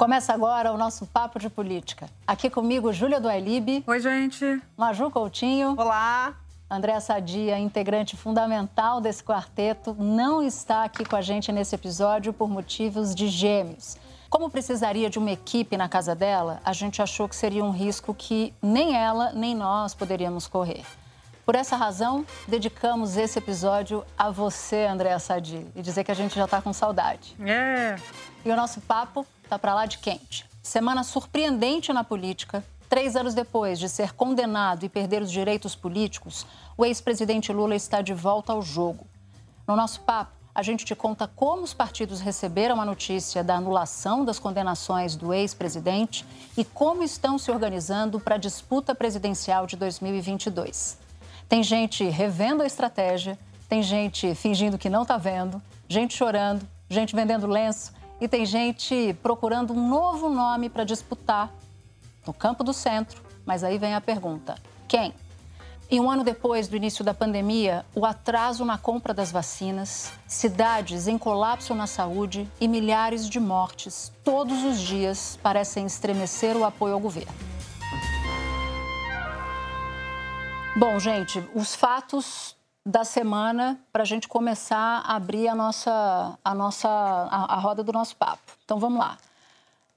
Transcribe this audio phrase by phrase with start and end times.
[0.00, 2.08] Começa agora o nosso Papo de Política.
[2.26, 3.84] Aqui comigo, Júlia Duailib.
[3.86, 4.58] Oi, gente.
[4.74, 5.74] Maju Coutinho.
[5.76, 6.36] Olá.
[6.70, 12.48] André Sadia, integrante fundamental desse quarteto, não está aqui com a gente nesse episódio por
[12.48, 13.98] motivos de gêmeos.
[14.30, 18.14] Como precisaria de uma equipe na casa dela, a gente achou que seria um risco
[18.14, 20.82] que nem ela nem nós poderíamos correr.
[21.50, 26.36] Por essa razão, dedicamos esse episódio a você, André Sadi, e dizer que a gente
[26.36, 27.34] já está com saudade.
[27.44, 27.96] É.
[28.44, 30.48] E o nosso papo tá para lá de quente.
[30.62, 32.62] Semana surpreendente na política.
[32.88, 36.46] Três anos depois de ser condenado e perder os direitos políticos,
[36.78, 39.04] o ex-presidente Lula está de volta ao jogo.
[39.66, 44.24] No nosso papo, a gente te conta como os partidos receberam a notícia da anulação
[44.24, 46.24] das condenações do ex-presidente
[46.56, 51.09] e como estão se organizando para a disputa presidencial de 2022.
[51.50, 53.36] Tem gente revendo a estratégia,
[53.68, 59.18] tem gente fingindo que não está vendo, gente chorando, gente vendendo lenço e tem gente
[59.20, 61.52] procurando um novo nome para disputar
[62.24, 63.20] no campo do centro.
[63.44, 64.54] Mas aí vem a pergunta:
[64.86, 65.12] quem?
[65.90, 71.08] E um ano depois do início da pandemia, o atraso na compra das vacinas, cidades
[71.08, 76.94] em colapso na saúde e milhares de mortes todos os dias parecem estremecer o apoio
[76.94, 77.59] ao governo.
[80.76, 82.56] Bom, gente, os fatos
[82.86, 87.82] da semana para a gente começar a abrir a nossa, a nossa a, a roda
[87.82, 88.52] do nosso papo.
[88.64, 89.18] Então vamos lá.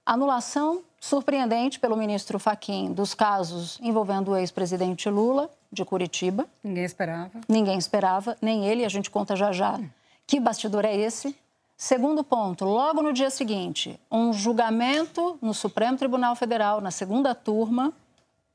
[0.06, 6.48] Anulação surpreendente pelo ministro Faquim dos casos envolvendo o ex-presidente Lula de Curitiba.
[6.64, 7.42] Ninguém esperava.
[7.48, 9.80] Ninguém esperava, nem ele, a gente conta já já.
[10.26, 11.36] Que bastidor é esse?
[11.78, 17.94] Segundo ponto, logo no dia seguinte, um julgamento no Supremo Tribunal Federal, na segunda turma,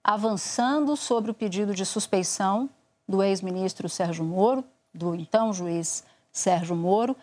[0.03, 2.69] avançando sobre o pedido de suspeição
[3.09, 7.17] do ex-ministro Sérgio Moro, do então juiz Sérgio Moro,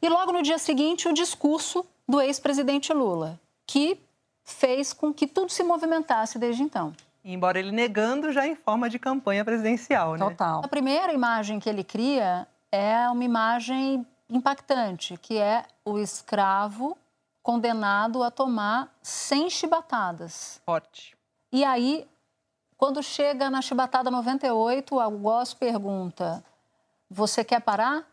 [0.00, 3.98] e logo no dia seguinte o discurso do ex-presidente Lula, que
[4.44, 6.92] fez com que tudo se movimentasse desde então.
[7.24, 10.28] Embora ele negando já em forma de campanha presidencial, né?
[10.28, 10.60] Total.
[10.64, 16.96] A primeira imagem que ele cria é uma imagem impactante, que é o escravo
[17.42, 20.60] condenado a tomar 100 chibatadas.
[20.64, 21.16] Forte.
[21.52, 22.06] E aí
[22.82, 26.42] quando chega na chibatada 98, o algoz pergunta:
[27.08, 28.04] Você quer parar?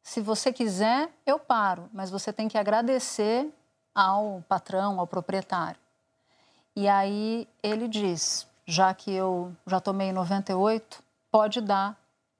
[0.00, 3.52] Se você quiser, eu paro, mas você tem que agradecer
[3.92, 5.80] ao patrão, ao proprietário.
[6.76, 11.98] E aí ele diz: Já que eu já tomei 98, pode dar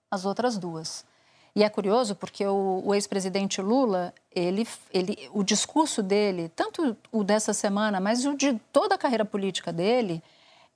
[0.08, 1.04] as outras duas.
[1.52, 7.24] E é curioso porque o, o ex-presidente Lula, ele, ele, o discurso dele, tanto o
[7.24, 10.22] dessa semana, mas o de toda a carreira política dele,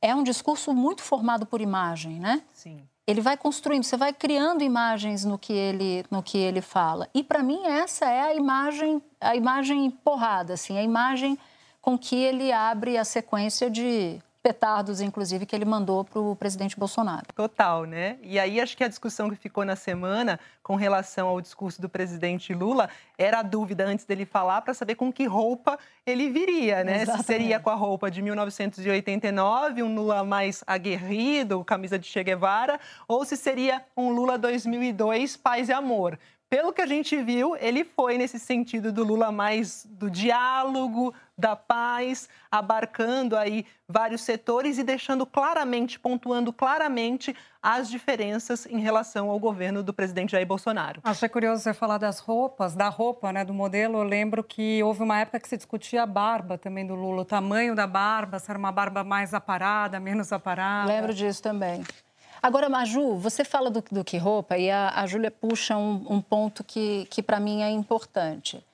[0.01, 2.43] é um discurso muito formado por imagem, né?
[2.53, 2.83] Sim.
[3.07, 7.09] Ele vai construindo, você vai criando imagens no que ele, no que ele fala.
[7.15, 11.39] E para mim essa é a imagem, a imagem porrada, assim, a imagem
[11.81, 16.79] com que ele abre a sequência de petardos, inclusive, que ele mandou para o presidente
[16.79, 17.27] Bolsonaro.
[17.35, 18.17] Total, né?
[18.23, 21.89] E aí acho que a discussão que ficou na semana com relação ao discurso do
[21.89, 25.77] presidente Lula era a dúvida antes dele falar para saber com que roupa
[26.07, 27.03] ele viria, né?
[27.03, 27.27] Exatamente.
[27.27, 32.79] Se seria com a roupa de 1989, um Lula mais aguerrido, camisa de Che Guevara,
[33.09, 36.17] ou se seria um Lula 2002, paz e amor
[36.49, 41.57] pelo que a gente viu, ele foi nesse sentido do Lula mais do diálogo, da
[41.57, 49.39] paz, abarcando aí vários setores e deixando claramente, pontuando claramente as diferenças em relação ao
[49.39, 51.01] governo do presidente Jair Bolsonaro.
[51.03, 53.99] Achei curioso você falar das roupas, da roupa, né, do modelo.
[53.99, 57.25] Eu lembro que houve uma época que se discutia a barba também do Lula, o
[57.25, 60.87] tamanho da barba, se era uma barba mais aparada, menos aparada.
[60.87, 61.83] Lembro disso também.
[62.47, 66.23] Agora, Maju, você fala do, do que roupa e a, a Júlia puxa um, um,
[66.23, 68.65] ponto que, que para mim é importante.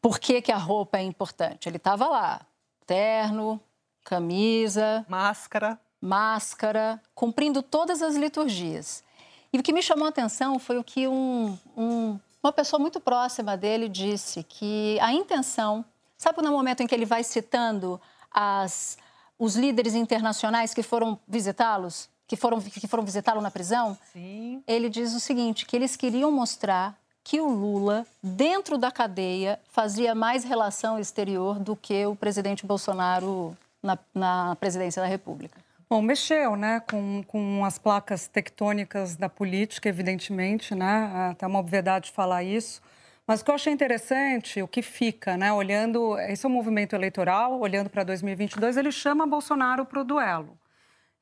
[0.00, 1.68] Por que, que a roupa é importante?
[1.68, 2.40] Ele estava lá,
[2.86, 3.60] terno,
[4.02, 5.04] camisa...
[5.06, 5.78] Máscara.
[6.00, 9.04] Máscara, cumprindo todas as liturgias.
[9.52, 12.98] E o que me chamou a atenção foi o que um, um, uma pessoa muito
[13.00, 15.84] próxima dele disse, que a intenção...
[16.16, 18.00] Sabe no momento em que ele vai citando
[18.32, 18.96] as,
[19.38, 22.08] os líderes internacionais que foram visitá-los?
[22.28, 24.62] Que foram, que foram visitá-lo na prisão, Sim.
[24.66, 26.94] ele diz o seguinte, que eles queriam mostrar
[27.24, 33.56] que o Lula, dentro da cadeia, fazia mais relação exterior do que o presidente Bolsonaro
[33.82, 35.58] na, na presidência da República.
[35.90, 42.10] Bom, mexeu, né, com, com as placas tectônicas da política, evidentemente, né, até uma obviedade
[42.10, 42.82] falar isso.
[43.26, 46.94] Mas o que eu achei interessante, o que fica, né, olhando, esse é um movimento
[46.94, 50.58] eleitoral, olhando para 2022, ele chama Bolsonaro para o duelo.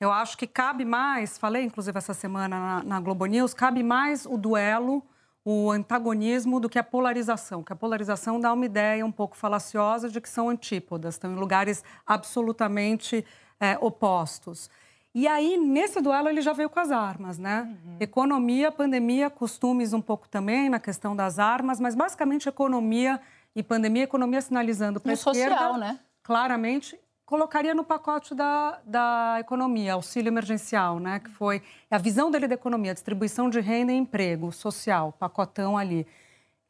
[0.01, 4.27] Eu acho que cabe mais, falei inclusive essa semana na, na Globo News, cabe mais
[4.27, 5.03] o duelo,
[5.45, 10.09] o antagonismo do que a polarização, que a polarização dá uma ideia um pouco falaciosa
[10.09, 13.25] de que são antípodas, estão em lugares absolutamente
[13.61, 14.69] é, opostos.
[15.15, 17.63] E aí, nesse duelo, ele já veio com as armas, né?
[17.63, 17.97] Uhum.
[17.99, 23.19] Economia, pandemia, costumes um pouco também na questão das armas, mas basicamente economia
[23.55, 25.99] e pandemia, economia sinalizando para a esquerda, social, né?
[26.23, 31.19] claramente, colocaria no pacote da, da economia, auxílio emergencial, né?
[31.19, 36.06] Que foi a visão dele da economia, distribuição de renda e emprego social, pacotão ali.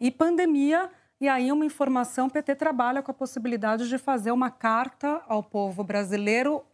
[0.00, 5.22] E pandemia, e aí uma informação, PT trabalha com a possibilidade de fazer uma carta
[5.28, 6.64] ao povo brasileiro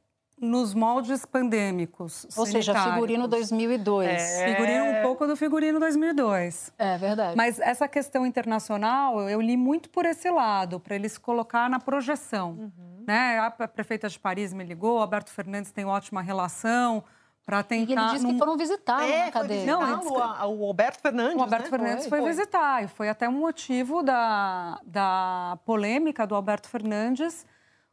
[0.43, 2.27] nos moldes pandêmicos.
[2.37, 4.09] Ou seja, figurino 2002.
[4.09, 4.49] É...
[4.49, 6.73] Figurino um pouco do figurino 2002.
[6.77, 7.37] É verdade.
[7.37, 12.51] Mas essa questão internacional, eu li muito por esse lado, para eles colocar na projeção.
[12.51, 13.05] Uhum.
[13.07, 13.39] Né?
[13.39, 17.05] A prefeita de Paris me ligou, Alberto Fernandes tem ótima relação
[17.47, 17.91] para tentar.
[17.91, 18.33] E ele disse num...
[18.33, 19.65] que foram visitar é, na cadeia.
[19.65, 21.37] Não, o, o Alberto Fernandes.
[21.37, 21.71] O Alberto né?
[21.71, 27.47] Fernandes foi, foi, visitar e foi até um motivo da, da polêmica do Alberto Fernandes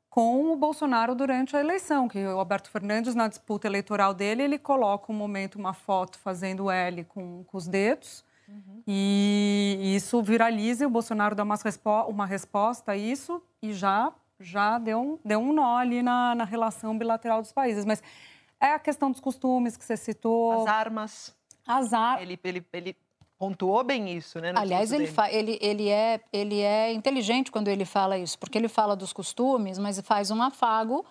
[0.10, 4.58] com o Bolsonaro durante a eleição, que o Alberto Fernandes, na disputa eleitoral dele, ele
[4.58, 8.84] coloca um momento, uma foto fazendo L com, com os dedos, uhum.
[8.88, 14.12] e isso viraliza e o Bolsonaro dá uma, respo uma resposta a isso e já,
[14.40, 17.86] já deu, um, deu um nó ali na, na relação bilateral dos países.
[17.86, 18.02] Mas
[18.60, 20.64] é a questão dos costumes que você citou.
[20.64, 21.36] As armas.
[21.68, 22.24] As armas.
[22.24, 22.98] Ele, ele, ele
[23.40, 24.52] pontuou bem isso, né?
[24.54, 28.98] Aliás, ele, ele, ele, é, ele é inteligente quando ele fala isso, porque ele fala
[28.98, 31.06] dos costumes, mas faz um afago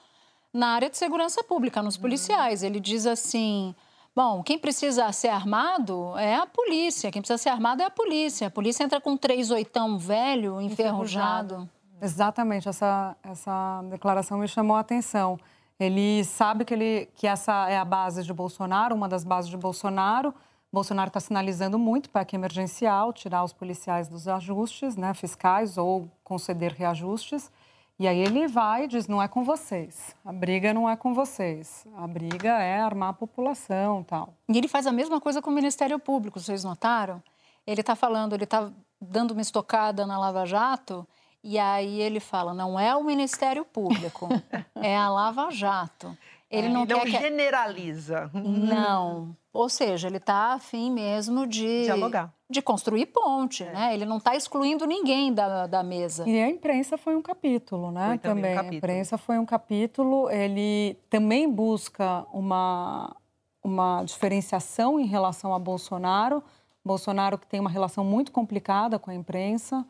[0.53, 2.63] na área de segurança pública, nos policiais.
[2.63, 3.75] Ele diz assim.
[4.15, 7.11] Bom, quem precisa ser armado é a polícia.
[7.11, 8.49] Quem precisa ser armado é a polícia.
[8.49, 11.55] A polícia entra com um três oitão velho, enferrujado.
[11.55, 11.71] enferrujado.
[12.03, 15.39] Exatamente, essa, essa declaração me chamou a atenção.
[15.79, 19.57] Ele sabe que, ele, que essa é a base de Bolsonaro, uma das bases de
[19.57, 20.35] Bolsonaro.
[20.73, 26.09] Bolsonaro está sinalizando muito para que emergencial, tirar os policiais dos ajustes né, fiscais ou
[26.23, 27.51] conceder reajustes.
[27.99, 30.15] E aí ele vai e diz: não é com vocês.
[30.25, 31.87] A briga não é com vocês.
[31.97, 34.35] A briga é armar a população tal.
[34.49, 37.23] E ele faz a mesma coisa com o Ministério Público, vocês notaram?
[37.67, 41.07] Ele está falando, ele está dando uma estocada na Lava Jato.
[41.43, 44.29] E aí ele fala: não é o Ministério Público,
[44.77, 46.17] é a Lava Jato.
[46.51, 47.11] Ele é, não, não que...
[47.11, 48.31] generaliza.
[48.33, 49.37] Não.
[49.53, 53.73] Ou seja, ele está afim mesmo de dialogar, de construir ponte, é.
[53.73, 53.95] né?
[53.95, 56.29] Ele não está excluindo ninguém da, da mesa.
[56.29, 58.09] E a imprensa foi um capítulo, né?
[58.09, 58.43] Foi também.
[58.45, 58.53] também.
[58.53, 58.75] Um capítulo.
[58.75, 60.31] A imprensa foi um capítulo.
[60.31, 63.15] Ele também busca uma
[63.63, 66.43] uma diferenciação em relação a Bolsonaro.
[66.85, 69.85] Bolsonaro que tem uma relação muito complicada com a imprensa.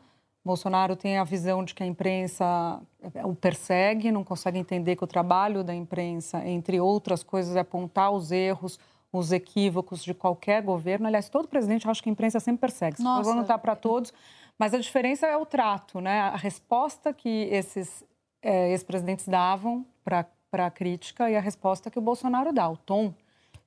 [0.49, 2.81] Bolsonaro tem a visão de que a imprensa
[3.23, 8.11] o persegue, não consegue entender que o trabalho da imprensa, entre outras coisas, é apontar
[8.11, 8.79] os erros,
[9.13, 11.05] os equívocos de qualquer governo.
[11.05, 12.99] Aliás, todo presidente acha que a imprensa sempre persegue.
[12.99, 13.21] Nossa.
[13.21, 14.11] Vou notar para todos,
[14.57, 16.19] mas a diferença é o trato, né?
[16.21, 18.03] A resposta que esses
[18.41, 23.13] é, ex-presidentes davam para a crítica e a resposta que o Bolsonaro dá, o tom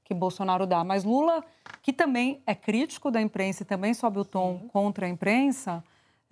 [0.02, 0.82] que Bolsonaro dá.
[0.82, 1.44] Mas Lula,
[1.80, 4.68] que também é crítico da imprensa e também sobe o tom Sim.
[4.68, 5.84] contra a imprensa,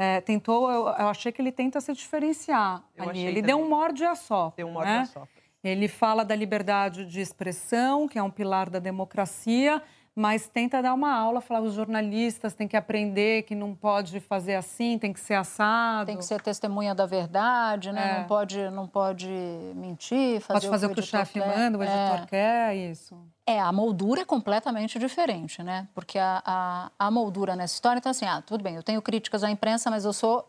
[0.02, 3.20] é, tentou, eu, eu, achei que ele tenta se diferenciar eu ali.
[3.20, 3.42] Ele também.
[3.42, 4.50] deu um morde a só.
[4.56, 5.00] Deu um morde né?
[5.00, 5.28] a só.
[5.62, 9.82] Ele fala da liberdade de expressão, que é um pilar da democracia,
[10.14, 14.54] mas tenta dar uma aula, falar os jornalistas têm que aprender que não pode fazer
[14.54, 16.06] assim, tem que ser assado.
[16.06, 18.16] Tem que ser testemunha da verdade, né?
[18.16, 18.18] É.
[18.18, 19.28] Não, pode, não pode
[19.76, 22.26] mentir, fazer pode fazer o que o, o chefe manda, o editor é.
[22.26, 23.16] quer, isso.
[23.46, 25.88] É, a moldura é completamente diferente, né?
[25.94, 29.44] Porque a, a, a moldura nessa história, então assim, ah, tudo bem, eu tenho críticas
[29.44, 30.46] à imprensa, mas eu sou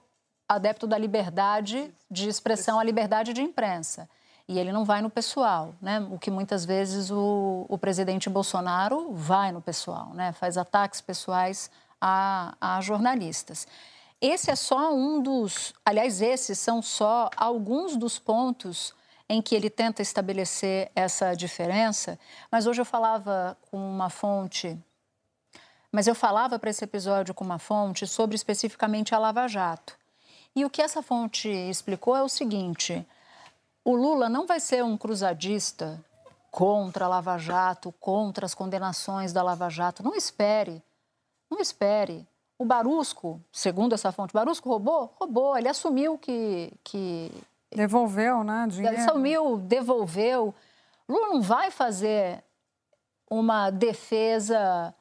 [0.49, 4.09] adepto da liberdade de expressão, a liberdade de imprensa
[4.47, 5.99] e ele não vai no pessoal, né?
[6.11, 10.31] O que muitas vezes o, o presidente Bolsonaro vai no pessoal, né?
[10.33, 11.69] Faz ataques pessoais
[11.99, 13.67] a, a jornalistas.
[14.19, 18.93] Esse é só um dos, aliás, esses são só alguns dos pontos
[19.27, 22.19] em que ele tenta estabelecer essa diferença.
[22.51, 24.77] Mas hoje eu falava com uma fonte,
[25.91, 29.97] mas eu falava para esse episódio com uma fonte sobre especificamente a Lava Jato.
[30.55, 33.07] E o que essa fonte explicou é o seguinte:
[33.83, 36.03] o Lula não vai ser um cruzadista
[36.49, 40.03] contra a Lava Jato, contra as condenações da Lava Jato.
[40.03, 40.83] Não espere,
[41.49, 42.27] não espere.
[42.59, 45.11] O Barusco, segundo essa fonte, Barusco roubou?
[45.19, 45.57] Roubou.
[45.57, 46.71] Ele assumiu que.
[46.83, 47.31] que
[47.73, 48.67] devolveu, né?
[48.69, 48.95] Dinheiro.
[48.95, 50.53] Ele assumiu, devolveu.
[51.09, 52.43] Lula não vai fazer
[53.29, 54.93] uma defesa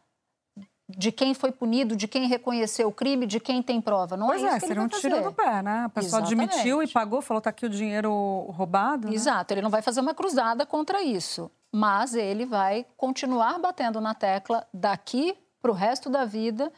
[0.96, 4.16] de quem foi punido, de quem reconheceu o crime, de quem tem prova.
[4.16, 5.28] Não pois é, é seria ele um vai tiro fazer.
[5.28, 5.84] do pé, né?
[5.84, 6.50] A pessoa Exatamente.
[6.50, 8.12] admitiu e pagou, falou, tá aqui o dinheiro
[8.50, 9.08] roubado.
[9.08, 9.14] né?
[9.14, 11.50] Exato, ele não vai fazer uma cruzada contra isso.
[11.72, 16.72] Mas ele vai continuar batendo na tecla daqui para o resto da vida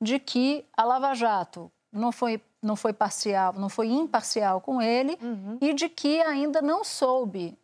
[0.00, 5.18] de que a Lava Jato não foi, não foi parcial, não foi imparcial com ele
[5.60, 7.58] e de que ainda não soube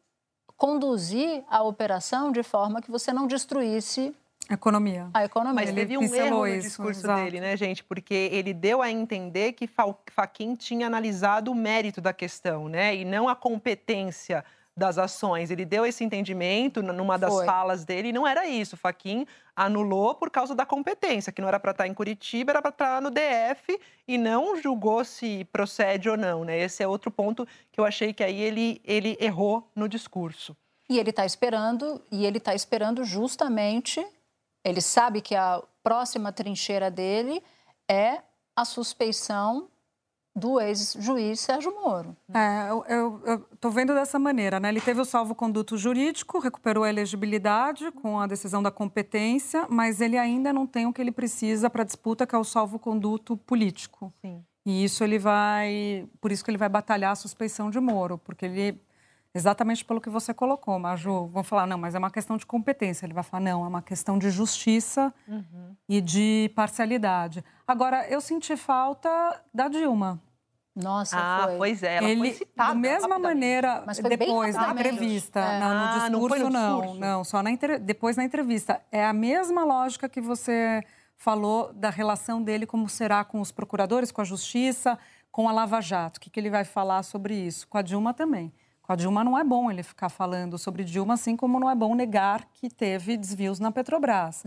[0.56, 4.14] conduzir a operação de forma que você não destruísse
[4.50, 5.08] Economia.
[5.14, 5.54] a economia.
[5.54, 7.22] Mas teve um erro no isso, discurso exato.
[7.25, 7.82] dele, né, gente?
[7.82, 12.94] Porque ele deu a entender que Fa- Fachin tinha analisado o mérito da questão, né?
[12.94, 14.44] E não a competência
[14.76, 15.50] das ações.
[15.50, 17.44] Ele deu esse entendimento numa das Foi.
[17.46, 18.76] falas dele e não era isso.
[18.76, 22.70] Fachin anulou por causa da competência, que não era para estar em Curitiba, era para
[22.70, 26.58] estar no DF e não julgou se procede ou não, né?
[26.58, 30.56] Esse é outro ponto que eu achei que aí ele, ele errou no discurso.
[30.88, 34.04] E ele está esperando, e ele está esperando justamente.
[34.64, 37.42] Ele sabe que a próxima trincheira dele
[37.88, 38.23] é
[38.54, 39.69] a suspeição
[40.35, 42.16] do ex-juiz Sérgio Moro.
[42.33, 44.71] É, eu, tô vendo dessa maneira, né?
[44.71, 50.16] Ele teve o salvo-conduto jurídico, recuperou a elegibilidade com a decisão da competência, mas ele
[50.16, 54.12] ainda não tem o que ele precisa para a disputa, que é o salvo-conduto político.
[54.23, 54.42] Sim.
[54.64, 56.09] E isso ele vai.
[56.21, 58.81] Por isso que ele vai batalhar a suspeição de Moro, porque ele.
[59.35, 61.29] Exatamente pelo que você colocou, Maju.
[61.29, 63.07] Vão falar, não, mas é uma questão de competência.
[63.07, 65.12] Ele vai falar, não, é uma questão de justiça
[65.89, 67.43] e de parcialidade.
[67.67, 69.09] Agora, eu senti falta
[69.53, 70.21] da Dilma.
[70.75, 71.57] Nossa, Ah, foi.
[71.59, 72.69] pois é, ela foi Ele, citada.
[72.71, 75.61] da mesma maneira, foi depois na entrevista, É.
[75.61, 77.01] não, no Ah, discurso não foi no não, discurso?
[77.01, 78.81] não, só na entre- depois na entrevista.
[78.91, 80.83] É a mesma lógica que você
[81.15, 84.99] falou da relação dele como será com os procuradores, com a justiça,
[85.31, 86.17] com a Lava Jato.
[86.17, 87.69] O que, que ele vai falar sobre isso?
[87.69, 88.51] Com a Dilma também.
[88.92, 91.94] A Dilma não é bom ele ficar falando sobre Dilma, assim como não é bom
[91.94, 94.42] negar que teve desvios na Petrobras.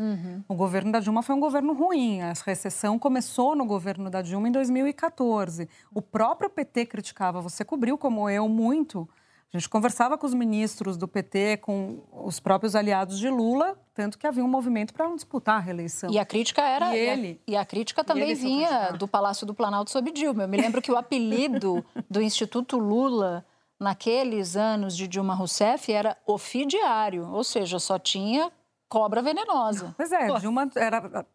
[0.48, 2.22] O governo da Dilma foi um governo ruim.
[2.22, 5.68] A recessão começou no governo da Dilma em 2014.
[5.94, 7.42] O próprio PT criticava.
[7.42, 9.08] Você cobriu, como eu, muito.
[9.54, 14.18] A gente conversava com os ministros do PT, com os próprios aliados de Lula, tanto
[14.18, 16.10] que havia um movimento para não disputar a reeleição.
[16.12, 16.94] E a crítica era.
[16.94, 17.42] E e a- ele?
[17.48, 20.44] E a, crítica também ele, vinha do Palácio do Planalto sob Dilma.
[20.44, 23.46] Eu me lembro que o apelido do Instituto Lula,
[23.80, 28.52] naqueles anos de Dilma Rousseff, era ofidiário, ou seja, só tinha
[28.88, 29.94] cobra venenosa.
[29.98, 31.26] Pois é, Dilma era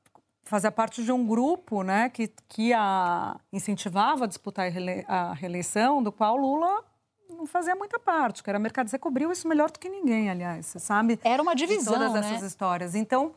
[0.42, 5.32] fazia parte de um grupo, né, que, que a incentivava a disputar a reele- a
[5.32, 6.84] reeleição, do qual Lula
[7.28, 8.88] não fazia muita parte, que era mercado.
[8.88, 11.20] Você cobriu isso melhor do que ninguém, aliás, você sabe?
[11.22, 12.34] Era uma de divisão, todas né?
[12.34, 12.96] essas histórias.
[12.96, 13.32] Então,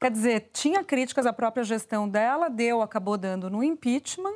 [0.00, 4.34] quer dizer, tinha críticas à própria gestão dela, deu, acabou dando no impeachment,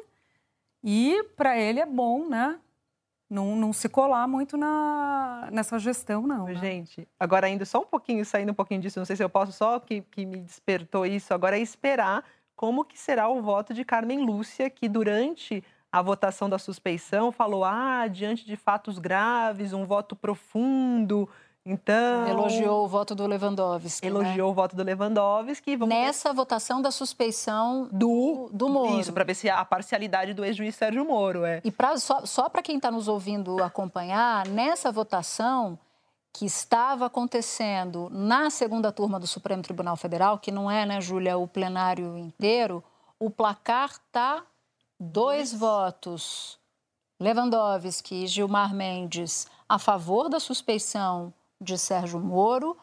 [0.85, 2.59] e para ele é bom, né?
[3.32, 6.44] Não, não se colar muito na, nessa gestão, não.
[6.44, 6.54] né?
[6.56, 9.52] Gente, agora indo só um pouquinho, saindo um pouquinho disso, não sei se eu posso,
[9.52, 12.22] só que, que me despertou isso, agora é esperar
[12.54, 17.64] como que será o voto de Carmen Lúcia, que durante a votação da suspeição falou,
[17.64, 21.26] ah, diante de fatos graves, um voto profundo,
[21.64, 22.26] então...
[22.26, 24.11] Elogiou o voto do Lewandowski.
[24.11, 24.11] né?
[24.11, 25.76] Elogiou o voto do Lewandowski.
[25.76, 28.99] Vamos ver Nessa votação da suspeição do, do Moro.
[28.99, 31.61] Isso, para ver se a parcialidade do ex-juiz Sérgio Moro, é.
[31.62, 35.78] E pra, só, só para quem está nos ouvindo acompanhar, nessa votação
[36.33, 41.37] que estava acontecendo na segunda turma do Supremo Tribunal Federal, que não é, né, Júlia,
[41.37, 42.83] o plenário inteiro,
[43.21, 44.42] o placar tá
[44.99, 46.59] dois votos.
[47.21, 52.76] Lewandowski e Gilmar Mendes a favor da suspeição de Sérgio Moro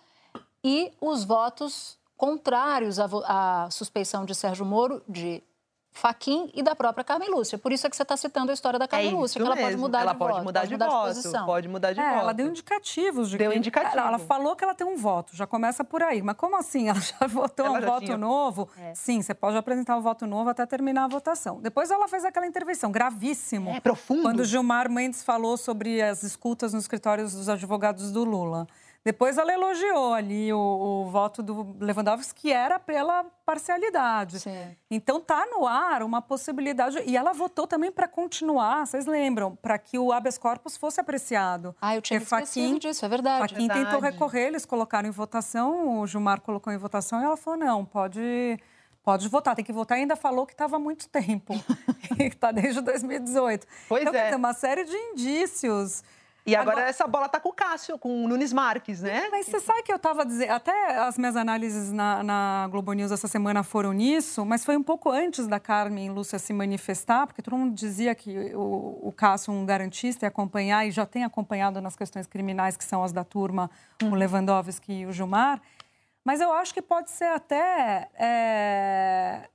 [0.64, 5.44] e os votos contrários à, suspeição de Sérgio Moro de
[5.92, 7.58] Faquim e da própria Carmen Lúcia.
[7.58, 9.58] Por isso é que você está citando a história da Carmen é Lúcia, que ela
[9.58, 11.46] pode mudar ela de pode voto, mudar pode de mudar de voto, posição.
[11.46, 12.20] pode mudar de É, voto.
[12.22, 13.58] ela deu indicativos de Deu que...
[13.58, 13.98] indicativo.
[13.98, 16.22] Ela, ela falou que ela tem um voto, já começa por aí.
[16.22, 16.88] Mas como assim?
[16.90, 18.18] Ela já votou Ela um já voto tinha.
[18.18, 18.70] novo?
[18.94, 21.60] Sim, você pode apresentar o voto novo até terminar a votação.
[21.60, 23.72] Depois ela fez aquela intervenção, gravíssimo.
[23.72, 24.22] É profundo.
[24.22, 28.68] Quando Gilmar Mendes falou sobre as escutas nos escritórios dos advogados do Lula.
[29.10, 34.40] Depois ela elogiou ali o, o voto do Lewandowski, que era pela parcialidade.
[34.40, 34.78] Sim.
[34.92, 37.02] Então tá no ar uma possibilidade.
[37.08, 41.76] E ela votou também para continuar, vocês lembram, para que o habeas corpus fosse apreciado.
[41.82, 43.52] Ah, eu tinha Fachin- disso, é verdade.
[43.52, 44.14] Faquin tentou Verdade.
[44.14, 48.60] recorrer, eles colocaram em votação, o Gilmar colocou em votação e ela falou: não, pode,
[49.04, 49.98] pode votar, tem que votar.
[49.98, 51.56] E ainda falou que estava há muito tempo,
[52.16, 53.66] que está desde 2018.
[53.88, 54.26] Pois então, é.
[54.26, 56.04] dizer, uma série de indícios
[56.46, 59.28] E agora, agora, essa bola tá com o Cássio, com o Nunes Marques, né?
[59.30, 63.12] Mas você sabe que eu estava dizendo, até as minhas análises na, na, Globo News
[63.12, 67.42] essa semana foram nisso, mas foi um pouco antes da Carmen Lúcia se manifestar, porque
[67.42, 71.82] todo mundo dizia que o, o Cássio, um garantista, ia acompanhar e já tem acompanhado
[71.82, 73.70] nas questões criminais, que são as da turma,
[74.02, 74.12] hum.
[74.12, 75.62] o Lewandowski e o Gilmar.
[76.24, 78.10] Mas eu acho que pode ser até.
[78.16, 79.50] É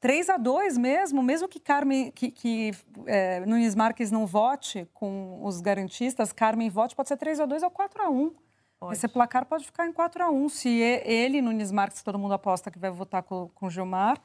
[0.00, 2.70] 3 a 2 mesmo, mesmo que Carmen, que, que
[3.06, 7.62] é, Nunes Marques não vote com os garantistas, Carmen vote, pode ser 3 a 2
[7.62, 8.32] ou 4 a 1
[8.78, 8.92] pode.
[8.92, 12.70] Esse placar pode ficar em 4 a 1 se ele, Nunes Marques, todo mundo aposta
[12.70, 14.20] que vai votar com, com Gilmar,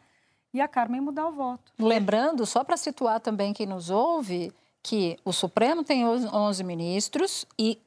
[0.54, 1.72] e a Carmen mudar o voto.
[1.80, 4.52] Lembrando, só para situar também quem nos ouve,
[4.84, 7.82] que o Supremo tem 11 ministros e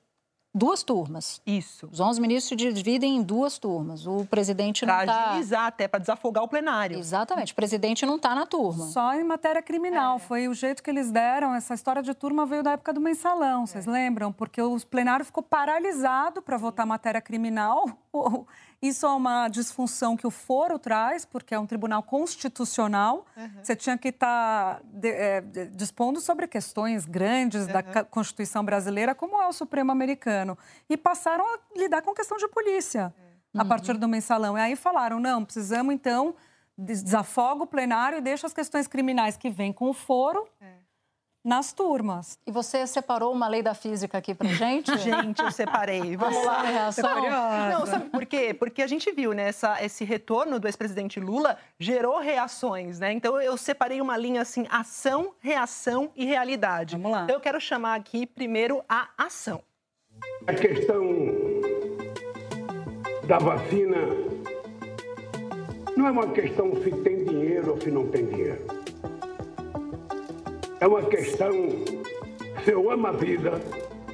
[0.56, 1.42] duas turmas.
[1.46, 1.86] Isso.
[1.92, 4.06] Os 11 ministros se dividem em duas turmas.
[4.06, 5.12] O presidente não está...
[5.12, 6.98] Para agilizar até, para desafogar o plenário.
[6.98, 7.52] Exatamente.
[7.52, 8.86] O presidente não está na turma.
[8.86, 10.16] Só em matéria criminal.
[10.16, 10.18] É.
[10.18, 11.54] Foi o jeito que eles deram.
[11.54, 13.66] Essa história de turma veio da época do mensalão, é.
[13.66, 14.32] vocês lembram?
[14.32, 17.86] Porque o plenário ficou paralisado para votar matéria criminal.
[18.80, 23.26] Isso é uma disfunção que o foro traz, porque é um tribunal constitucional.
[23.36, 23.50] Uhum.
[23.62, 25.40] Você tinha que estar tá de, é,
[25.72, 27.72] dispondo sobre questões grandes uhum.
[27.72, 30.58] da Constituição brasileira, como é o Supremo americano.
[30.88, 33.14] E passaram a lidar com questão de polícia
[33.54, 33.60] uhum.
[33.60, 34.58] a partir do mensalão.
[34.58, 36.34] E aí falaram: não, precisamos então
[36.78, 40.46] desafoga o plenário e deixa as questões criminais que vêm com o foro.
[40.60, 40.85] É
[41.46, 42.40] nas turmas.
[42.44, 44.90] E você separou uma lei da física aqui pra gente?
[44.98, 46.16] gente, eu separei.
[46.16, 46.62] Vamos lá.
[46.62, 47.30] Reação?
[47.70, 48.52] Não, sabe por quê?
[48.52, 53.12] Porque a gente viu, né, essa, esse retorno do ex-presidente Lula gerou reações, né?
[53.12, 56.96] Então eu separei uma linha assim, ação, reação e realidade.
[56.96, 57.22] Vamos lá.
[57.22, 59.62] Então eu quero chamar aqui primeiro a ação.
[60.48, 61.00] A questão
[63.28, 63.98] da vacina
[65.96, 68.85] não é uma questão se tem dinheiro ou se não tem dinheiro
[70.80, 71.52] é uma questão
[72.64, 73.52] se eu amo a vida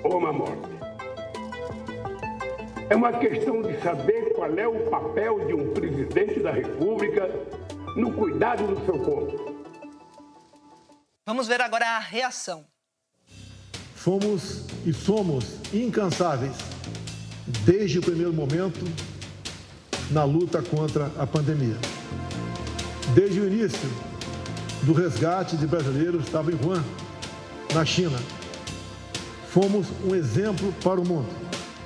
[0.05, 0.73] ou amo a morte.
[2.89, 7.29] É uma questão de saber qual é o papel de um presidente da República
[7.97, 9.65] no cuidado do seu povo.
[11.27, 12.65] Vamos ver agora a reação.
[13.95, 16.57] Fomos e somos incansáveis
[17.65, 18.85] desde o primeiro momento
[20.11, 21.77] na luta contra a pandemia.
[23.15, 23.89] Desde o início,
[24.83, 26.83] do resgate de brasileiros estava em Wuhan,
[27.73, 28.19] na China.
[29.49, 31.29] Fomos um exemplo para o mundo.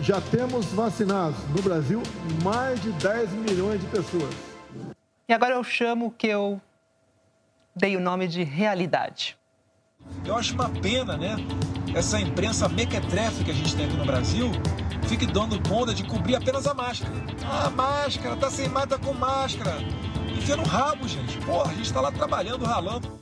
[0.00, 2.02] Já temos vacinados no Brasil
[2.42, 4.34] mais de 10 milhões de pessoas.
[5.28, 6.60] E agora eu chamo o que eu
[7.74, 9.36] dei o nome de realidade.
[10.24, 11.36] Eu acho uma pena, né?
[11.94, 14.50] Essa imprensa mequetrefe que a gente tem aqui no Brasil
[15.08, 17.12] fique dando conta de cobrir apenas a máscara.
[17.44, 19.76] Ah, máscara, tá sem máscara, tá com máscara
[20.36, 21.38] enfia no rabo, gente.
[21.38, 23.18] Porra, a gente tá lá trabalhando, ralando.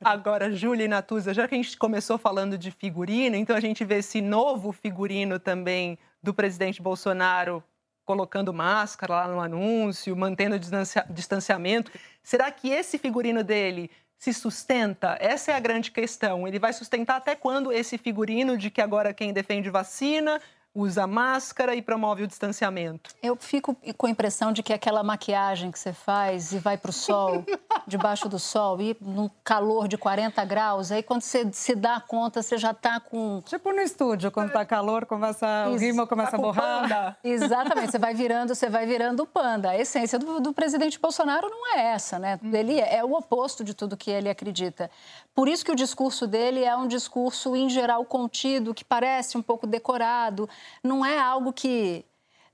[0.00, 3.84] Agora, Júlia e Natuza, já que a gente começou falando de figurino, então a gente
[3.84, 7.62] vê esse novo figurino também do presidente Bolsonaro
[8.04, 11.90] colocando máscara lá no anúncio, mantendo o distanciamento.
[12.22, 15.18] Será que esse figurino dele se sustenta?
[15.20, 16.46] Essa é a grande questão.
[16.46, 20.40] Ele vai sustentar até quando esse figurino de que agora quem defende vacina
[20.74, 23.10] usa máscara e promove o distanciamento.
[23.22, 26.90] Eu fico com a impressão de que aquela maquiagem que você faz e vai para
[26.90, 27.44] o sol,
[27.86, 32.42] debaixo do sol, e no calor de 40 graus, aí quando você se dá conta,
[32.42, 33.42] você já está com...
[33.44, 36.82] Tipo no estúdio, quando está calor, começa, o rímel começa tá a borrar.
[36.82, 37.18] Panda.
[37.24, 39.70] Exatamente, você vai virando, você vai virando o panda.
[39.70, 42.38] A essência do, do presidente Bolsonaro não é essa, né?
[42.42, 42.54] Hum.
[42.54, 44.90] Ele é, é o oposto de tudo que ele acredita.
[45.34, 49.42] Por isso que o discurso dele é um discurso, em geral, contido, que parece um
[49.42, 50.48] pouco decorado,
[50.82, 52.04] não é algo que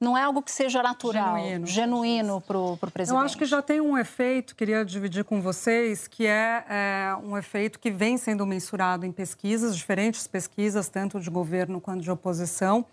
[0.01, 3.11] não é algo que seja natural, genuíno, genuíno para o presidente.
[3.11, 7.39] Eu acho que já tem um efeito, queria dividir com vocês, que é, é, um
[7.39, 12.85] efeito que vem sendo mensurado em pesquisas, diferentes pesquisas, tanto de governo quanto de oposição,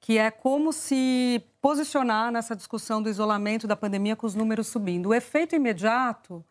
[0.00, 5.08] que é como se posicionar nessa discussão do isolamento da pandemia com os números subindo.
[5.08, 6.44] O efeito imediato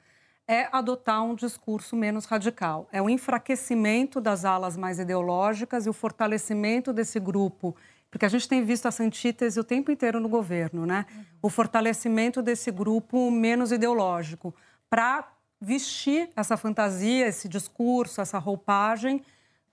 [0.48, 2.88] é adotar um discurso menos radical.
[2.92, 7.76] É o enfraquecimento das alas mais ideológicas e o fortalecimento desse grupo
[8.13, 11.08] porque a gente tem visto essa antítese o tempo inteiro no governo, né?
[11.41, 14.54] O fortalecimento desse grupo menos ideológico
[14.88, 19.23] para vestir essa fantasia, esse discurso, essa roupagem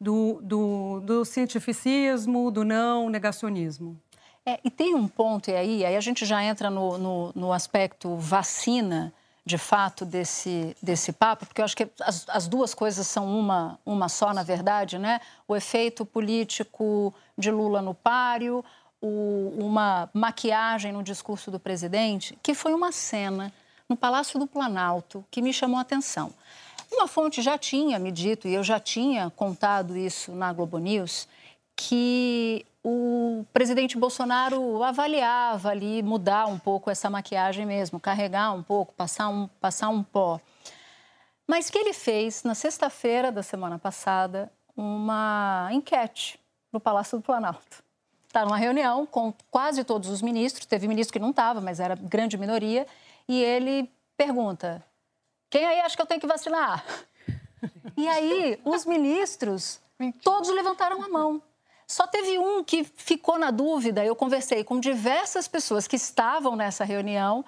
[0.00, 4.00] do, do, do cientificismo, do não negacionismo.
[4.46, 8.16] É, e tem um ponto, aí, aí a gente já entra no, no, no aspecto
[8.16, 9.12] vacina,
[9.50, 13.78] de fato desse, desse papo, porque eu acho que as, as, duas coisas são uma,
[13.84, 15.20] uma só, na verdade, né?
[15.48, 18.64] O efeito político de Lula no páreo,
[19.02, 23.52] o, uma maquiagem no discurso do presidente, que foi uma cena
[23.88, 26.32] no Palácio do Planalto que me chamou a atenção.
[26.92, 31.26] Uma fonte já tinha me dito, e eu já tinha contado isso na Globo News,
[31.74, 38.94] que o presidente Bolsonaro avaliava ali mudar um pouco essa maquiagem mesmo, carregar um pouco,
[38.94, 40.40] passar um, passar um pó.
[41.46, 46.40] Mas que ele fez na sexta-feira da semana passada uma enquete
[46.72, 47.82] no Palácio do Planalto.
[48.26, 51.96] Está numa reunião com quase todos os ministros, teve ministro que não estava, mas era
[51.96, 52.86] grande minoria,
[53.28, 54.82] e ele pergunta:
[55.50, 56.84] quem aí acha que eu tenho que vacinar?
[57.96, 59.78] E aí, os ministros,
[60.22, 61.42] todos levantaram a mão.
[61.90, 64.04] Só teve um que ficou na dúvida.
[64.04, 67.44] Eu conversei com diversas pessoas que estavam nessa reunião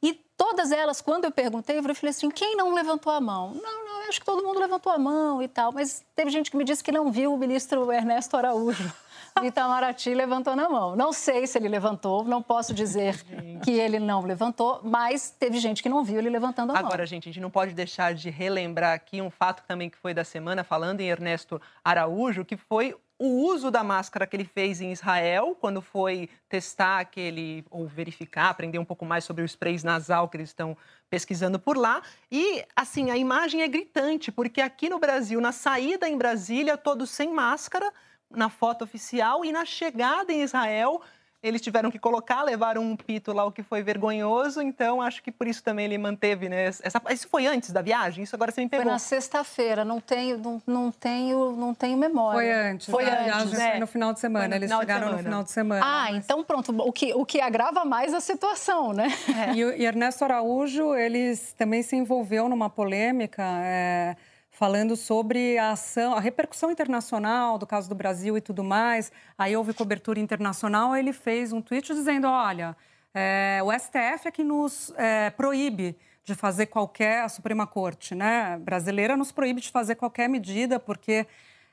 [0.00, 3.52] e todas elas, quando eu perguntei, eu falei assim: quem não levantou a mão?
[3.52, 5.72] Não, não, acho que todo mundo levantou a mão e tal.
[5.72, 8.92] Mas teve gente que me disse que não viu o ministro Ernesto Araújo.
[9.42, 10.94] Itamaraty levantou na mão.
[10.94, 13.24] Não sei se ele levantou, não posso dizer
[13.64, 16.88] que ele não levantou, mas teve gente que não viu ele levantando a Agora, mão.
[16.92, 20.14] Agora, gente, a gente não pode deixar de relembrar aqui um fato também que foi
[20.14, 24.80] da semana, falando em Ernesto Araújo, que foi o uso da máscara que ele fez
[24.80, 29.78] em Israel, quando foi testar aquele, ou verificar, aprender um pouco mais sobre o spray
[29.84, 30.74] nasal que eles estão
[31.10, 32.00] pesquisando por lá.
[32.32, 37.10] E, assim, a imagem é gritante, porque aqui no Brasil, na saída em Brasília, todos
[37.10, 37.92] sem máscara,
[38.30, 41.02] na foto oficial e na chegada em Israel
[41.42, 44.60] eles tiveram que colocar, levaram um pito lá, o que foi vergonhoso.
[44.60, 46.64] Então, acho que por isso também ele manteve, né?
[46.64, 48.24] Essa, isso foi antes da viagem?
[48.24, 48.84] Isso agora você me pegou.
[48.84, 52.38] Foi na sexta-feira, não tenho, não, não, tenho, não tenho memória.
[52.38, 52.86] Foi antes.
[52.88, 53.70] Foi antes, viagem né?
[53.70, 54.56] foi no final de semana.
[54.56, 55.16] Eles chegaram semana.
[55.16, 55.82] no final de semana.
[55.84, 56.24] Ah, mas...
[56.24, 56.74] então pronto.
[56.82, 59.08] O que, o que agrava mais a situação, né?
[59.48, 59.50] É.
[59.60, 63.42] E, e Ernesto Araújo, eles também se envolveu numa polêmica...
[63.62, 64.16] É
[64.50, 69.10] falando sobre a ação, a repercussão internacional do caso do Brasil e tudo mais.
[69.38, 72.76] Aí houve cobertura internacional, ele fez um tweet dizendo: olha,
[73.14, 78.58] é, o STF é que nos é, proíbe de fazer qualquer, a Suprema Corte né,
[78.58, 81.26] brasileira nos proíbe de fazer qualquer medida, porque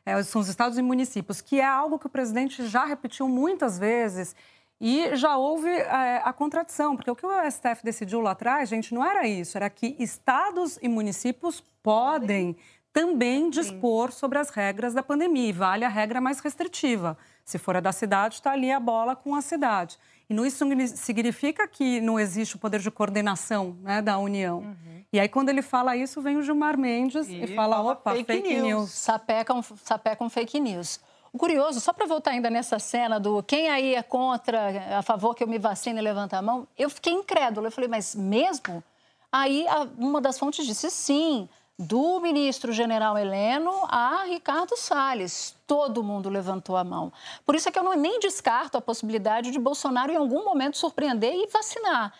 [0.06, 3.78] é, são os estados e municípios, que é algo que o presidente já repetiu muitas
[3.78, 4.36] vezes.
[4.80, 8.94] E já houve é, a contradição, porque o que o STF decidiu lá atrás, gente,
[8.94, 12.56] não era isso, era que estados e municípios podem
[12.94, 15.50] também dispor sobre as regras da pandemia.
[15.50, 17.18] E vale a regra mais restritiva.
[17.46, 19.98] Se for a da cidade, está ali a bola com a cidade.
[20.30, 24.60] E não, isso significa que não existe o poder de coordenação né, da União.
[24.60, 25.04] Uhum.
[25.14, 28.26] E aí, quando ele fala isso, vem o Gilmar Mendes e, e fala, opa, fake,
[28.26, 28.64] fake news.
[28.64, 28.92] news.
[28.92, 31.00] Sapecam, sapecam fake news.
[31.34, 35.36] O curioso, só para voltar ainda nessa cena do quem aí é contra, a favor
[35.36, 37.68] que eu me vacine levanta a mão, eu fiquei incrédula.
[37.68, 38.84] Eu falei, mas mesmo?
[39.32, 39.66] Aí
[39.98, 45.56] uma das fontes disse sim do ministro general Heleno a Ricardo Salles.
[45.68, 47.14] Todo mundo levantou a mão.
[47.46, 50.78] Por isso é que eu não, nem descarto a possibilidade de Bolsonaro em algum momento
[50.78, 52.14] surpreender e vacinar.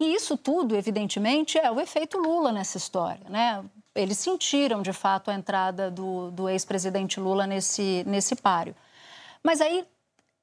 [0.00, 3.28] E isso tudo, evidentemente, é o efeito Lula nessa história.
[3.28, 3.62] Né?
[3.94, 8.74] Eles sentiram, de fato, a entrada do, do ex-presidente Lula nesse, nesse páreo.
[9.42, 9.86] Mas aí,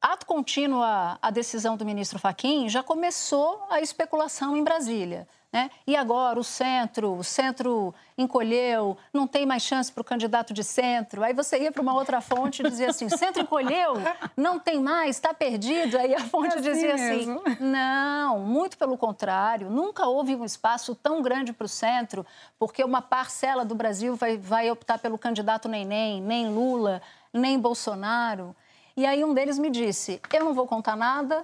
[0.01, 5.27] ato contínuo a decisão do ministro Faquim, já começou a especulação em Brasília.
[5.51, 5.71] Né?
[5.87, 10.63] E agora o centro, o centro encolheu, não tem mais chance para o candidato de
[10.63, 11.23] centro.
[11.23, 13.95] Aí você ia para uma outra fonte e dizia assim: centro encolheu,
[14.37, 15.97] não tem mais, está perdido.
[15.97, 17.41] Aí a fonte é assim dizia assim: mesmo.
[17.59, 22.23] não, muito pelo contrário, nunca houve um espaço tão grande para o centro,
[22.59, 25.83] porque uma parcela do Brasil vai, vai optar pelo candidato nem
[26.21, 27.01] nem Lula,
[27.33, 28.55] nem Bolsonaro.
[28.95, 31.43] E aí um deles me disse: eu não vou contar nada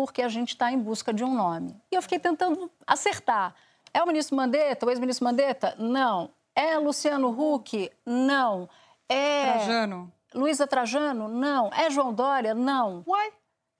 [0.00, 1.78] porque a gente está em busca de um nome.
[1.92, 3.54] E eu fiquei tentando acertar.
[3.92, 5.74] É o ministro Mandetta, o ex-ministro Mandetta?
[5.78, 6.30] Não.
[6.54, 7.92] É Luciano Huck?
[8.06, 8.66] Não.
[9.06, 9.52] É.
[9.52, 10.10] Trajano.
[10.34, 11.28] Luísa Trajano?
[11.28, 11.68] Não.
[11.74, 12.54] É João Dória?
[12.54, 13.04] Não.
[13.06, 13.30] Uai.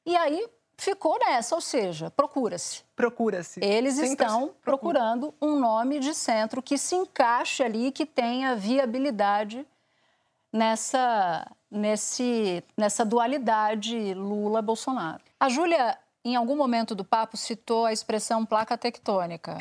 [0.05, 2.83] E aí ficou nessa, ou seja, procura-se.
[2.95, 3.59] Procura-se.
[3.65, 9.67] Eles Sempre estão procurando um nome de centro que se encaixe ali, que tenha viabilidade
[10.53, 15.23] nessa, nesse, nessa dualidade Lula-Bolsonaro.
[15.41, 19.57] A Júlia, em algum momento do papo, citou a expressão placa tectônica.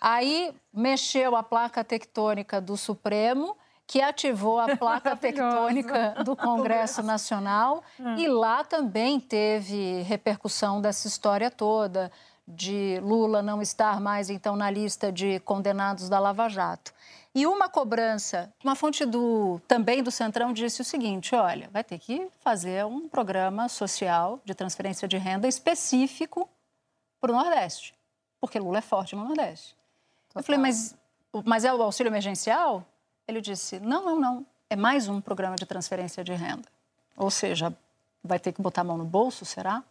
[0.00, 7.82] Aí mexeu a placa tectônica do Supremo, que ativou a placa tectônica do Congresso Nacional,
[7.98, 8.14] hum.
[8.16, 12.10] e lá também teve repercussão dessa história toda
[12.50, 16.92] de Lula não estar mais então na lista de condenados da Lava Jato.
[17.34, 21.98] E uma cobrança, uma fonte do também do Centrão disse o seguinte: olha, vai ter
[21.98, 26.48] que fazer um programa social de transferência de renda específico
[27.20, 27.94] para o Nordeste,
[28.40, 29.76] porque Lula é forte no Nordeste.
[30.28, 30.40] Total.
[30.40, 30.96] Eu falei, mas,
[31.44, 32.84] mas é o auxílio emergencial?
[33.28, 34.46] Ele disse: não, não, não.
[34.68, 36.68] É mais um programa de transferência de renda.
[37.16, 37.76] Ou seja,
[38.22, 39.82] vai ter que botar a mão no bolso, será?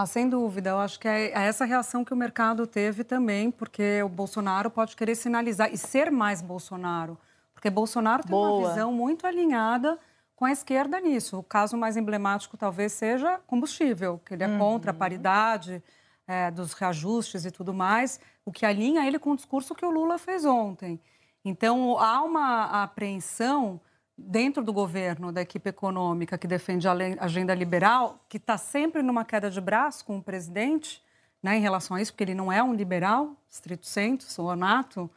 [0.00, 0.70] Ah, sem dúvida.
[0.70, 4.70] Eu acho que é, é essa reação que o mercado teve também, porque o Bolsonaro
[4.70, 7.18] pode querer sinalizar e ser mais Bolsonaro.
[7.52, 8.48] Porque Bolsonaro tem Boa.
[8.60, 9.98] uma visão muito alinhada
[10.36, 11.40] com a esquerda nisso.
[11.40, 14.98] O caso mais emblemático talvez seja combustível, que ele é contra a Uhum.
[15.00, 15.82] paridade
[16.28, 19.90] é, dos reajustes e tudo mais, o que alinha ele com o discurso que o
[19.90, 21.00] Lula fez ontem.
[21.44, 23.80] Então, há uma apreensão
[24.18, 29.24] dentro do governo, da equipe econômica que defende a agenda liberal, que está sempre numa
[29.24, 31.00] queda de braço com o presidente,
[31.40, 35.08] né, em relação a isso, porque ele não é um liberal, estrito senso, ou nato,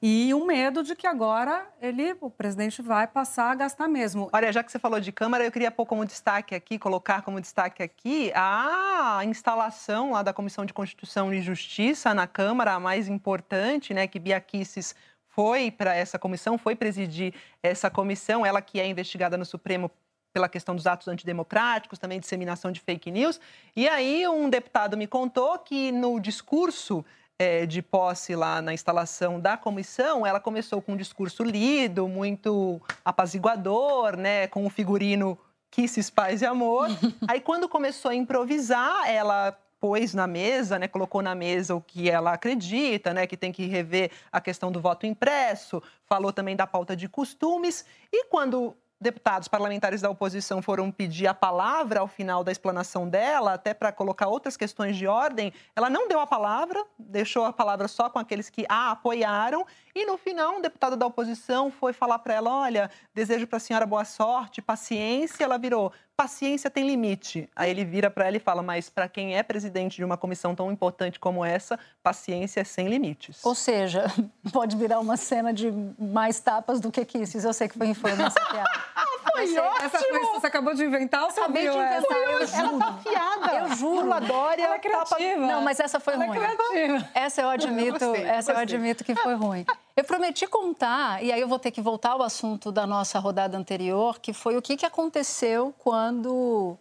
[0.00, 4.30] e um medo de que agora ele, o presidente vai passar a gastar mesmo.
[4.32, 7.40] Olha, já que você falou de Câmara, eu queria pôr como destaque aqui, colocar como
[7.40, 13.08] destaque aqui a instalação lá da Comissão de Constituição e Justiça na Câmara, a mais
[13.08, 14.94] importante, né, que Bia Kicis
[15.36, 19.90] foi para essa comissão, foi presidir essa comissão, ela que é investigada no Supremo
[20.32, 23.38] pela questão dos atos antidemocráticos, também disseminação de fake news.
[23.76, 27.04] E aí um deputado me contou que no discurso
[27.38, 32.80] eh, de posse lá na instalação da comissão, ela começou com um discurso lido, muito
[33.04, 35.38] apaziguador, né, com o figurino
[35.70, 36.88] Kisses, Paz e Amor.
[37.28, 42.08] aí quando começou a improvisar, ela pôs na mesa, né, colocou na mesa o que
[42.10, 46.66] ela acredita, né, que tem que rever a questão do voto impresso, falou também da
[46.66, 52.42] pauta de costumes e quando deputados parlamentares da oposição foram pedir a palavra ao final
[52.42, 56.82] da explanação dela, até para colocar outras questões de ordem, ela não deu a palavra,
[56.98, 59.66] deixou a palavra só com aqueles que a apoiaram.
[59.96, 63.60] E no final, um deputado da oposição foi falar para ela: olha, desejo para a
[63.60, 65.42] senhora boa sorte, paciência.
[65.42, 67.48] Ela virou: paciência tem limite.
[67.56, 70.54] Aí ele vira para ela e fala: mas para quem é presidente de uma comissão
[70.54, 73.42] tão importante como essa, paciência é sem limites.
[73.42, 74.04] Ou seja,
[74.52, 77.42] pode virar uma cena de mais tapas do que kisses.
[77.42, 78.70] Eu sei que foi essa piada.
[79.32, 79.86] Foi Essa- ótimo!
[79.86, 81.96] Essa foi, você acabou de inventar ou você Acabei de ouviu essa?
[81.98, 82.78] inventar, eu Ela juro.
[82.78, 83.54] tá afiada.
[83.54, 84.00] Eu juro.
[84.02, 85.46] Lula Dória, Ela é criativa.
[85.46, 86.38] Não, mas essa foi Ela é ruim.
[86.38, 87.08] criativa.
[87.14, 88.76] Essa eu admito, Eu gostei, essa eu gostei.
[88.76, 89.64] admito que foi ruim.
[89.96, 93.56] Eu prometi contar, e aí eu vou ter que voltar ao assunto da nossa rodada
[93.56, 96.76] anterior, que foi o que, que aconteceu quando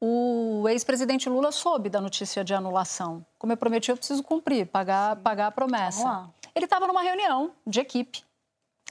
[0.00, 3.24] o ex-presidente Lula soube da notícia de anulação.
[3.38, 6.28] Como eu prometi, eu preciso cumprir, pagar, pagar a promessa.
[6.54, 8.24] Ele estava numa reunião de equipe.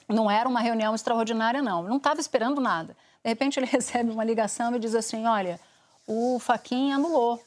[0.08, 1.84] Não era uma reunião extraordinária, não.
[1.84, 2.96] Não estava esperando nada.
[3.24, 5.60] De repente, ele recebe uma ligação e diz assim: Olha,
[6.06, 7.44] o Faquin anulou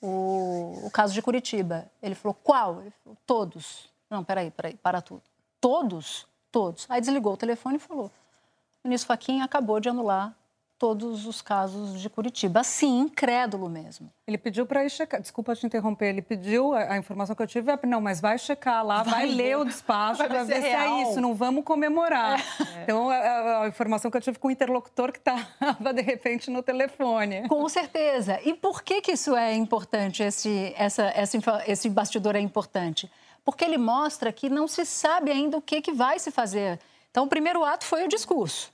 [0.00, 1.90] o, o caso de Curitiba.
[2.02, 2.80] Ele falou: Qual?
[2.80, 3.90] Ele falou: Todos.
[4.08, 5.22] Não, peraí, peraí, para tudo.
[5.60, 6.26] Todos?
[6.50, 6.86] Todos.
[6.88, 8.10] Aí desligou o telefone e falou:
[8.82, 10.34] O ministro Faquin acabou de anular
[10.80, 12.60] todos os casos de Curitiba.
[12.60, 14.10] Assim, incrédulo mesmo.
[14.26, 15.20] Ele pediu para ir checar.
[15.20, 16.06] Desculpa te interromper.
[16.08, 17.70] Ele pediu a, a informação que eu tive.
[17.70, 19.56] é, Não, mas vai checar lá, vai, Vai ler ver.
[19.56, 21.20] o despacho Vai ver para se é ver se é isso.
[21.20, 22.42] Não vamos comemorar.
[22.82, 26.62] Então, a, a- informação que eu tive com o interlocutor que estava, de repente, no
[26.62, 27.46] telefone.
[27.46, 28.40] Com certeza.
[28.42, 33.10] E por que, que isso é importante, esse, essa, essa esse bastidor é importante?
[33.44, 36.80] Porque ele mostra que não se sabe ainda o que, que vai se fazer.
[37.10, 38.72] Então, o primeiro ato foi o discurso.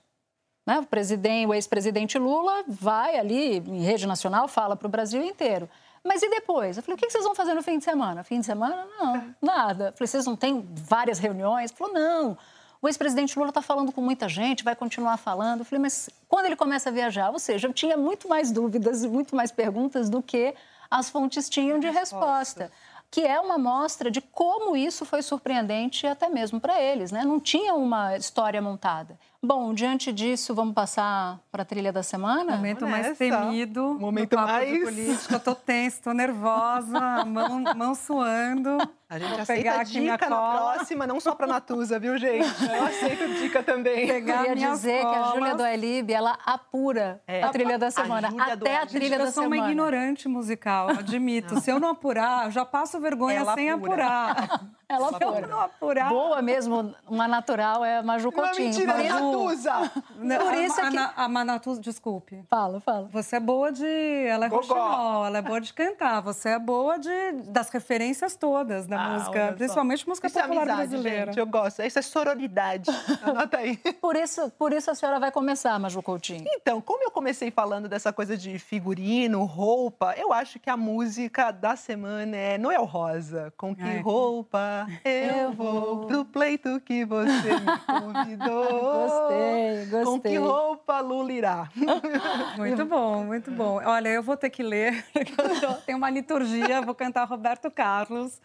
[0.66, 0.80] Né?
[0.80, 5.68] O, presidente, o ex-presidente Lula vai ali, em rede nacional, fala para o Brasil inteiro.
[6.02, 6.76] Mas e depois?
[6.76, 8.22] Eu falei, o que vocês vão fazer no fim de semana?
[8.22, 8.86] Fim de semana?
[8.98, 9.86] Não, nada.
[9.86, 11.70] Eu falei, vocês não têm várias reuniões?
[11.70, 12.38] Ele falou, não.
[12.80, 15.60] O ex-presidente Lula está falando com muita gente, vai continuar falando.
[15.60, 17.30] Eu falei, mas quando ele começa a viajar?
[17.30, 20.54] Ou seja, eu tinha muito mais dúvidas e muito mais perguntas do que
[20.90, 22.70] as fontes tinham de resposta.
[23.10, 27.24] Que é uma mostra de como isso foi surpreendente até mesmo para eles, né?
[27.24, 29.18] Não tinha uma história montada.
[29.42, 32.56] Bom, diante disso, vamos passar para a trilha da semana?
[32.56, 33.96] Momento mais temido.
[33.98, 35.34] Momento papo mais- política.
[35.34, 38.78] Eu tô tensa, tô nervosa, mão, mão suando.
[39.08, 42.18] A gente Vou aceita pegar aqui minha dica na próxima, não só para Natuza, viu,
[42.18, 42.44] gente?
[42.64, 44.08] Eu aceito dica também.
[44.08, 45.22] Pegar Queria minhas dizer que a.
[45.32, 47.40] Júlia do Ailib, ela apura É.
[47.44, 48.30] a trilha da A semana.
[48.32, 49.62] Do Até a trilha eu da sou semana.
[49.62, 51.60] uma ignorante musical, admito.
[51.60, 53.92] Se eu não apurar, eu já passo vergonha Ela sem apura.
[54.06, 54.60] apurar.
[54.88, 55.46] Ela Se eu apura.
[55.46, 56.08] não apurar...
[56.08, 58.66] Boa mesmo, uma natural é a Maju Não Coutinho.
[58.70, 59.00] mentira, Por
[59.32, 59.92] é Natuza!
[60.16, 62.42] Não, Por a- isso é a, que- Na- a Manatu, desculpe.
[62.48, 63.08] Fala, fala.
[63.12, 63.84] Você é boa de.
[64.26, 66.20] Ela é roxinol, ela é boa de cantar.
[66.22, 70.62] Você é boa de, das referências todas da Ah, música, principalmente música Isso é popular
[70.62, 71.26] amizade, brasileira.
[71.26, 71.82] gente, eu gosto.
[71.82, 72.90] Isso é sororidade.
[73.22, 73.76] Anota aí.
[73.76, 76.44] Por isso, por isso a senhora vai começar, Maju Coutinho.
[76.48, 81.50] Então, como eu comecei falando dessa coisa de figurino, roupa, eu acho que a música
[81.50, 83.52] da semana é Noel Rosa.
[83.56, 84.00] Com que Ai.
[84.00, 89.08] roupa eu vou pro pleito que você me convidou?
[89.20, 90.32] Gostei, Com gostei.
[90.32, 91.68] que roupa Lula irá?
[92.56, 93.80] Muito bom, muito bom.
[93.84, 97.70] Olha, eu vou ter que ler, porque eu tô- tem uma liturgia, vou cantar Roberto
[97.70, 98.40] Carlos.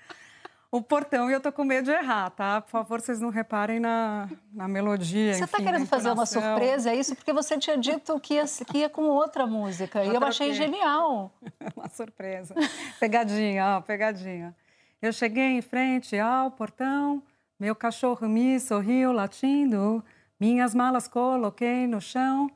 [0.74, 2.62] O portão e eu tô com medo de errar, tá?
[2.62, 5.34] Por favor, vocês não reparem na, na melodia.
[5.34, 7.14] Você está enfim, querendo na fazer uma surpresa, é isso?
[7.14, 10.02] Porque você tinha dito que ia, que ia com outra música.
[10.02, 10.54] e eu achei quê?
[10.54, 11.34] genial.
[11.76, 12.56] Uma surpresa.
[13.02, 14.56] Pegadinha, ó, pegadinha.
[15.02, 17.22] Eu cheguei em frente ao portão,
[17.60, 20.02] meu cachorro me sorriu latindo,
[20.42, 22.50] minhas malas coloquei no chão,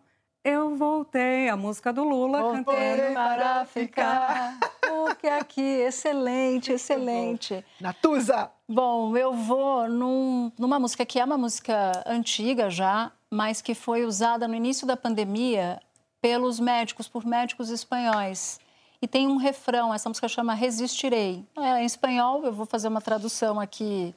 [0.44, 2.40] Eu voltei, a música do Lula.
[2.40, 4.60] Voltei cantei para ficar.
[4.80, 7.66] Porque aqui, excelente, excelente.
[7.82, 8.52] Natuza!
[8.70, 14.06] Bom, eu vou num, numa música que é uma música antiga já, mas que foi
[14.06, 15.80] usada no início da pandemia
[16.22, 18.60] pelos médicos, por médicos espanhóis.
[19.02, 21.44] E tem um refrão, essa música chama Resistirei.
[21.58, 24.14] É em espanhol, eu vou fazer uma tradução aqui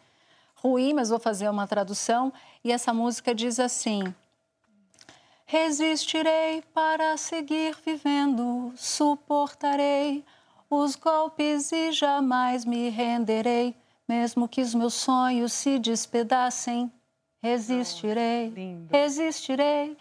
[0.63, 2.33] ruim, mas vou fazer uma tradução.
[2.63, 4.15] E essa música diz assim:
[5.45, 10.25] Resistirei para seguir vivendo, suportarei
[10.69, 13.75] os golpes e jamais me renderei,
[14.07, 16.93] mesmo que os meus sonhos se despedacem.
[17.41, 18.53] Resistirei,
[18.91, 19.97] resistirei.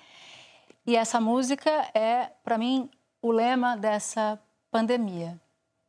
[0.85, 2.89] E essa música é, para mim,
[3.21, 4.39] o lema dessa
[4.71, 5.39] pandemia.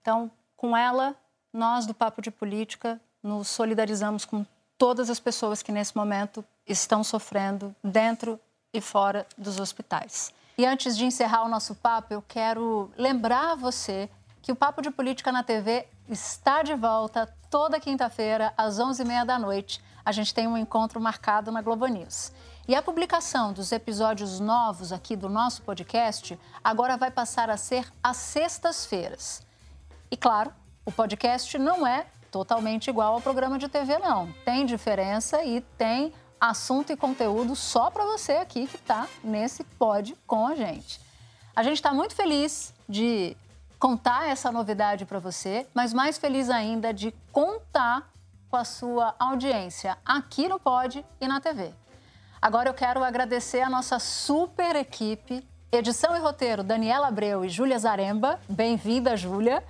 [0.00, 1.16] Então, com ela,
[1.52, 4.44] nós do Papo de Política nos solidarizamos com
[4.78, 8.40] todas as pessoas que nesse momento estão sofrendo dentro
[8.72, 10.32] e fora dos hospitais.
[10.56, 14.08] E antes de encerrar o nosso papo, eu quero lembrar você
[14.40, 19.38] que o Papo de Política na TV está de volta toda quinta-feira, às 11h30 da
[19.38, 19.82] noite.
[20.04, 22.32] A gente tem um encontro marcado na Globo News.
[22.66, 27.90] E a publicação dos episódios novos aqui do nosso podcast agora vai passar a ser
[28.02, 29.42] às sextas-feiras.
[30.10, 30.52] E claro,
[30.84, 34.32] o podcast não é totalmente igual ao programa de TV, não.
[34.44, 40.16] Tem diferença e tem assunto e conteúdo só para você aqui que está nesse pod
[40.26, 41.00] com a gente.
[41.54, 43.36] A gente está muito feliz de
[43.78, 48.08] contar essa novidade para você, mas mais feliz ainda de contar
[48.50, 51.72] com a sua audiência aqui no Pod e na TV.
[52.40, 57.78] Agora eu quero agradecer a nossa super equipe, edição e roteiro Daniela Abreu e Júlia
[57.78, 58.40] Zaremba.
[58.48, 59.62] Bem-vinda, Júlia.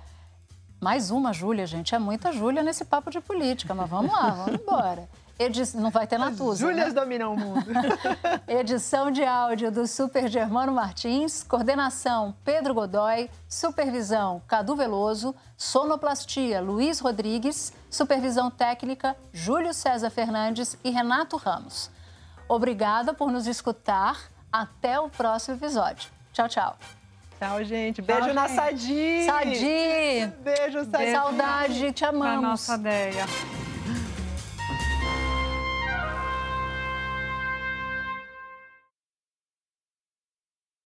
[0.79, 1.93] Mais uma Júlia, gente.
[1.93, 5.09] É muita Júlia nesse papo de política, mas vamos lá, vamos embora.
[5.37, 5.63] Edi...
[5.75, 6.59] Não vai ter Natuza.
[6.59, 7.01] Júlias né?
[7.01, 7.65] dominam o mundo.
[8.47, 16.99] Edição de áudio do Super Germano Martins, coordenação Pedro Godoy, supervisão Cadu Veloso, sonoplastia Luiz
[16.99, 21.89] Rodrigues, supervisão técnica Júlio César Fernandes e Renato Ramos.
[22.47, 24.29] Obrigada por nos escutar.
[24.51, 26.09] Até o próximo episódio.
[26.33, 26.98] Tchau, tchau.
[27.39, 28.01] Tchau, gente.
[28.01, 28.55] Beijo Tchau, na gente.
[28.55, 29.23] Sadi.
[29.25, 30.33] Sadi.
[30.43, 31.11] Beijo, Sadi.
[31.11, 32.31] Saudade, te amamos.
[32.33, 33.25] Pra nossa ideia.